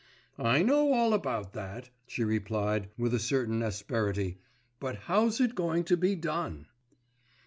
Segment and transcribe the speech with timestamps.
[0.39, 4.39] "I know all about that," she replied, with a certain asperity.
[4.79, 6.65] "But how's it going to be done?"